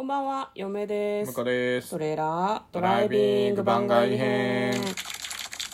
[0.00, 1.34] こんばんは、嫁です。
[1.34, 4.80] 向ですトレーラードドライビング番外編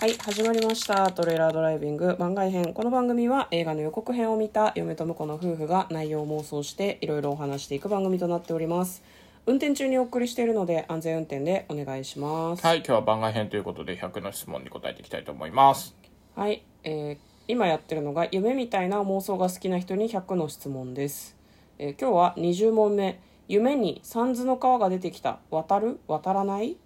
[0.00, 1.12] はい、始まりました。
[1.12, 2.74] トレーラードライビング番外編。
[2.74, 9.00] この番組は映画の予告編を見た嫁と婿の夫婦が内容を妄想していろいろお話していく番組となっております。
[9.46, 12.66] 運転中にお送りしているので安全運転でお願いします。
[12.66, 15.94] はい今日は番外編ということで100の質問に答えていきたいと思います
[16.34, 17.18] はい、えー
[17.48, 21.36] 今やってるのが夢みたいな妄想が好きな人に100の質問です、
[21.78, 25.38] えー今日は20問目夢に三途の川が出てきた。
[25.50, 26.00] 渡る？
[26.08, 26.76] 渡らない？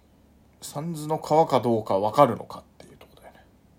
[0.61, 3.33] 三途の川かどうか分かるのかっていうところだよ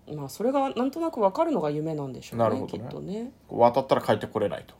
[0.07, 0.15] ね。
[0.15, 2.83] まあそれがなんとなく分かるのが夢なんでしょうねなるほどね。
[2.83, 3.31] きっとね。
[3.49, 4.75] 渡ったら帰ってこれないと。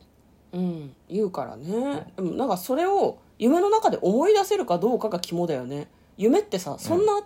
[0.52, 5.88] うん言うからね、でもなんかそれを夢の中で思い出せるかどうかが肝だよね。
[6.16, 7.22] 夢ってさそんな、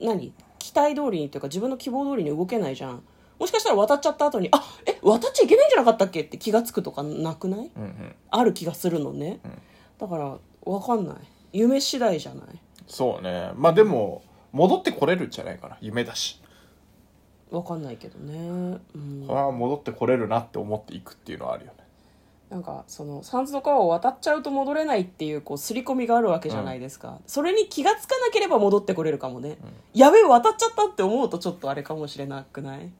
[0.00, 0.32] 何？
[0.58, 3.02] 期待通りにというか自分の希望通りに動けないじゃん。
[3.38, 6.20] もしかしたら渡っちゃった後にあえ渡っちゃいけないんじゃなかったっけ？
[6.20, 7.70] って気がつくとかなくない？
[7.76, 8.14] うんうん。
[8.30, 9.40] ある気がするのね、
[10.00, 11.16] だから分かんない。
[11.52, 12.46] 夢次第じゃない？
[12.86, 13.50] そうね。
[13.54, 15.76] まあでも戻ってこれるんじゃないかな。
[15.80, 16.40] 夢だし。
[17.50, 21.78] 分かんないけどね、うん、これは戻ってこれるなって思っていくっていうのはあるよね。
[22.48, 29.58] なんかその三途の川を渡っちゃうと戻れないっていうこう刷り込みがあるわけじゃないですか、それに気がつかなければ戻ってこれるかもね、
[29.94, 32.90] やべえ渡っちゃったって思うとちょっとあれかもしれなくない？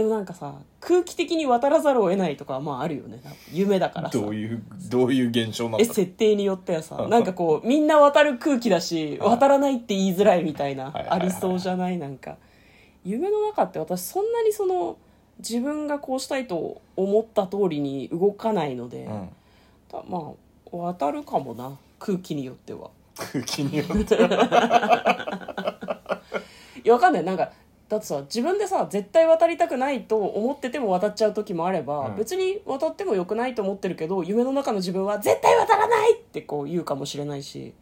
[0.00, 3.20] でもなんかさ空気的に渡らざるを得ないとかはまああるよね。
[3.52, 4.18] 夢だからさ。
[4.18, 11.98] どういうどういう現象なんえだ設定によってはさなんかこうみんな渡る空気だし渡らないって言いづらいみたいなありそうじゃない？
[11.98, 12.36] なんか。
[13.04, 14.96] 夢の中って私そんなにその
[15.38, 19.28] 自分がこうしたいと思った通りに動かないので、うん。
[19.90, 22.90] たまあ渡るかもな空気によっては。
[23.16, 24.14] 空気によって
[26.82, 27.24] いやわかんない。
[27.24, 27.50] なんか
[27.90, 32.16] だってさ自分でさ絶対渡りたくないと思ってても渡っちゃう時もあれば、うん。
[32.16, 37.74] 別に渡ってもよくないと思ってるけど夢の中の自分は絶対渡らないってこう言うかもしれないし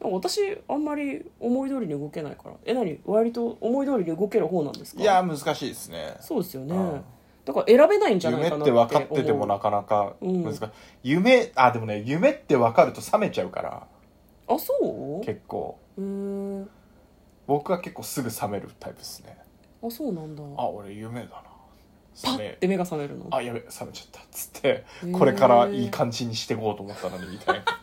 [0.00, 2.52] 私あんまり思い通りに動けないから。
[2.64, 3.00] え何？
[3.04, 5.02] 割と思い通りに動ける方なんですか？
[5.02, 6.16] いや難しいですね。
[6.20, 7.04] そうですよね、うん。
[7.44, 10.44] だから選べないんじゃない夢かなって分かっててもなかなかうん。
[10.44, 10.60] 難しい、
[11.02, 13.86] 夢あでもね夢って分かると冷めちゃうから。
[14.46, 14.72] あそ
[15.22, 15.26] う？
[15.26, 15.76] 結構。
[15.98, 16.66] へー。
[17.48, 19.38] 僕は結構すぐ冷めるタイプですね
[19.82, 20.42] あそうなんだ。
[20.56, 21.42] あ俺夢だな。
[22.22, 23.26] パッて目が覚めるの？
[23.30, 24.20] あやべ冷めちゃった。
[24.20, 27.64] っつってこれからいい感じにしていこうと思ったのにみたいな。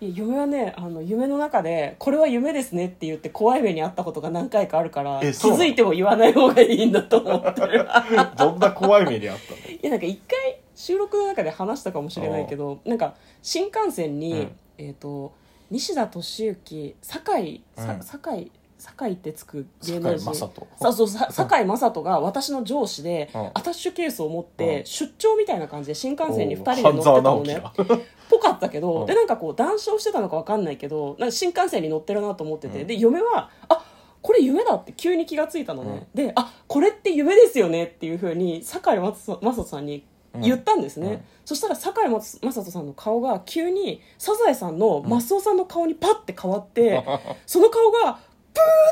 [0.00, 7.84] いや夢はねあの夢の中で「これは夢ですね」って言って怖い目にあったことが何回かあるから気づいても言わない方がいいんだと思ってる。
[8.38, 9.58] どんな怖い目にあったの？
[9.74, 14.56] いやなんか一回収録の中で話したかもしれないけどなんか新幹線に、うん。
[14.78, 15.32] えっ、と
[15.70, 18.02] 西田敏行酒井さうん。
[18.02, 20.32] 酒井酒井ってつく芸能人。
[20.32, 20.66] 堺雅人。
[20.80, 23.46] そうそうさ堺雅人が私の上司で、うん。
[23.48, 24.86] アタッシュケースを持って、うん。
[24.86, 27.62] 出張みたいな感じで新幹線に2人で乗ってたのね。
[28.30, 29.06] ぽかったけど、うん。
[29.06, 32.86] でなんかこう談笑してたのか分かんないけどなんか新幹線に乗ってるなと思ってて、うん。
[32.86, 33.84] で嫁はあ
[34.22, 40.04] これ夢だって急に気がついたのね、であこれって夢ですよねっていうふうに堺雅人さんに
[40.40, 41.20] 言ったんですね、うん。
[41.44, 47.04] そしたら堺雅人さんの顔が急にサザエさんのマスオさんの顔にパッて変わって、
[47.46, 48.27] その顔がプ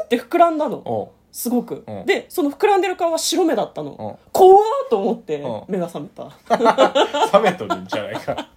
[0.03, 1.12] ーって膨らんだの。
[1.37, 6.25] すごく、うんでその膨らんでる顔は白目だったの、うん怖ーと思ってうん目が覚めた、
[7.38, 8.49] 冷めとるんじゃないか。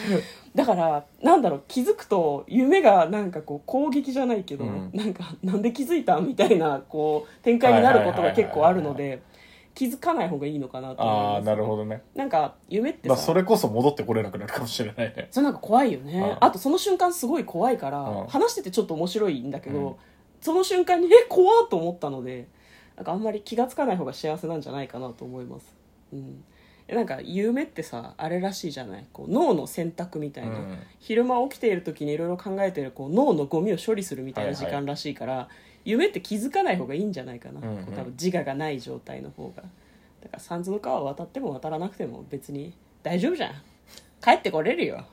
[0.54, 4.90] だからなんだろう気づくと夢がなんかこう攻撃じゃないけど、うん。
[4.94, 9.22] なんかなんで気づいたみたいなこう展開になることが結構あるのはいで
[9.74, 11.34] 気づかない方がいいのかなと思います。
[11.34, 12.02] ああなるほどね。
[12.14, 15.28] なんか夢ってさ、まあそれこそ戻ってこれなくなるかもしれないね。
[15.30, 16.36] それなんか怖いよね、うん。
[16.40, 18.26] あとその瞬間すごい怖いから、うん。
[18.28, 19.94] 話しててちょっと面白いんだけど、うん
[20.44, 22.46] その瞬間にえ怖っと思ったので
[22.96, 25.74] なんかあんまり気がつかない方が幸せなんじゃないかなと思います、
[26.12, 26.44] うん、
[26.86, 29.06] えなんか夢ってさあれらしいじゃない？
[29.10, 30.78] こう脳の選択みたいな、うん。
[31.00, 35.48] 昼間起きている時にいろいろ考えてるこう脳のゴミを処理するみたいな時はいは間らしいから、
[35.84, 37.84] 夢って気づかない方がいいんじゃないかな、うんうん。
[37.86, 39.62] 多分自我がない状態の方が。
[39.62, 39.68] だか
[40.34, 43.52] ら三途の川を渡っても渡らなくても別に大丈夫じゃん。
[44.22, 45.04] 帰ってこれるよ。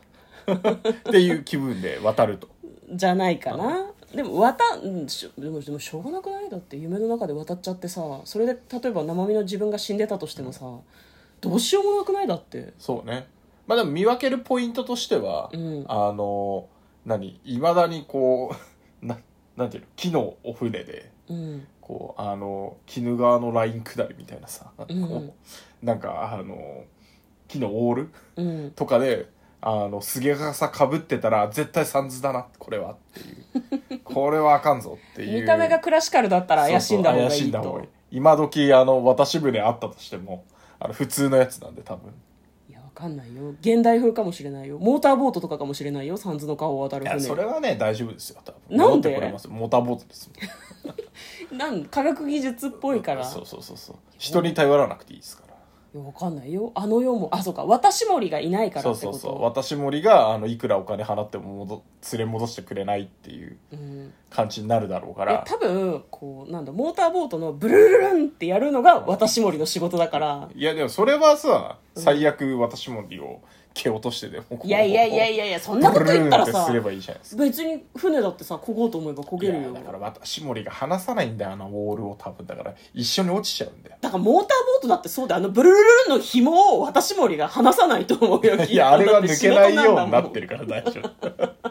[0.51, 2.49] っていう気分で渡ると。
[2.93, 10.65] じゃないかなでも渡でもでもしょうがなくないだって夢の中で渡っちゃってさそれで例えば生身の自分が死んでたとしてもさ
[11.41, 12.73] どうしようもなくないだって。
[12.77, 13.27] そうね。
[13.67, 15.85] まあでも見分けるポイントとしては、うん。
[15.87, 16.67] あの
[17.05, 18.55] 何いまだにこ
[19.01, 19.17] う な
[19.57, 21.67] なんていうの木のお船でうん。
[21.81, 25.33] こうあの鬼怒川のライン下りみたいなさ、うん。
[25.81, 26.83] なんかあの
[27.47, 28.71] 木のオールうん。
[28.71, 29.27] とかで
[29.63, 33.19] あのすげ傘かぶってたら絶対サンズだなこれはって
[33.93, 33.99] いう。
[34.03, 35.41] これはあかんぞっていう。
[35.41, 37.47] 見た目がクラシカルだったら怪しんだ方がいいと。
[37.47, 37.87] んだ方がいい。
[38.11, 40.43] 今時あの渡し船あったとしても
[40.79, 42.11] あの普通のやつなんで多分。
[42.69, 43.51] いやわかんないよ。
[43.61, 44.79] 現代風かもしれないよ。
[44.79, 48.77] モーターボートとかかもしれないよ三途の川を渡るいや船それはね大丈夫ですよ多分。
[48.77, 49.09] なんで？
[49.09, 50.31] 戻ってこれますモーターボートです
[51.53, 51.57] もん。
[51.57, 53.23] なん科学技術っぽいから。
[53.23, 53.95] そうそうそうそう。
[54.17, 55.50] 人に頼らなくていいですから
[55.93, 56.71] いやわかんないよ。
[56.73, 57.65] あの世もあそうか。
[57.65, 59.17] 私森がいないからそうってこと？
[59.19, 61.83] そうそう私森があのいくらお金払っても戻
[62.13, 64.13] 連れ戻してくれないっていううん。
[64.29, 65.31] 感じになるだろうから。
[65.33, 70.49] いや多分こうなんだモーターボートのブルルルルンってやるのが私森の仕事だから。
[70.55, 73.41] いやでもそれはさ最悪私森を
[73.73, 74.61] 蹴落としてでも。
[74.63, 79.73] いやいやいやいやいやそんなこと言ったらさすればいいじゃないですか別に船だってさ漕ごうと思えば漕げるよ。
[79.73, 82.45] だから私森が離さないんだよあのウォールを多分。
[82.45, 83.97] だから一緒に落ちちゃうんだよ。
[84.01, 85.39] だからモーターボートだってそうだよ。
[85.39, 91.70] あのブルルルの紐を私森が離さないと思うよいやあれは抜けないようになってるから大丈夫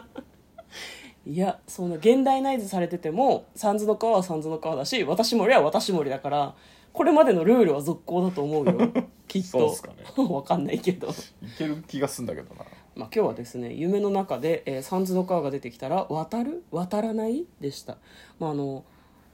[1.25, 6.55] いやその現代ナイズされてても三途の川は三途の川だし私森は私森だから
[6.93, 8.91] これまでのルールは続行だと思うよ。
[9.27, 9.47] きっと。
[9.47, 10.03] そうっすかね。
[10.29, 11.07] わかんないけど。
[11.07, 11.11] い
[11.57, 12.65] ける気がすんだけどな。
[12.95, 16.65] まあ、今日はですね夢の中で、えー三途の川が出てきたら渡る？
[16.71, 17.45] 渡らない？
[17.61, 17.97] でした、
[18.39, 18.83] まあ、あの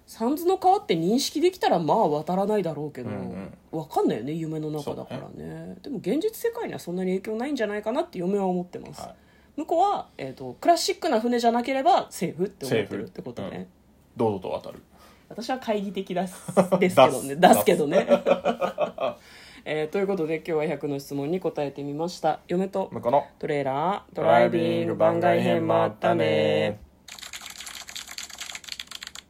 [0.05, 5.77] 三途の川って認識できたらまあ渡らないだろうけど、うんわかんないよね夢の中だからね。
[5.81, 9.15] でも現実世界にはそんなに影響ないんじゃないかなって嫁は思ってます、はい
[9.57, 13.67] 向こうは、えー、とクラシックな船じゃなければセーフって思ってるってことね、セーフ。
[14.15, 14.83] 堂々と渡る。
[15.29, 16.35] 私は懐疑的です
[16.79, 17.35] ですけどね。
[17.35, 17.59] 出出す。
[17.59, 18.07] すけどね、
[19.65, 22.39] えーということで今日は100の質問に答えてみました。
[22.47, 23.25] 嫁と向こうの。
[23.39, 26.79] トレーラードライビング番外編もあったね